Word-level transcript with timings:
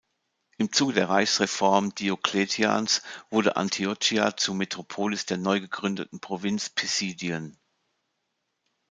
Im 0.57 0.73
Zuge 0.73 0.93
der 0.93 1.09
Reichsreform 1.09 1.93
Diokletians 1.93 3.03
wurde 3.29 3.55
Antiochia 3.55 4.35
zur 4.35 4.55
Metropolis 4.55 5.27
der 5.27 5.37
neu 5.37 5.59
gegründeten 5.59 6.19
Provinz 6.19 6.69
Pisidien. 6.71 7.55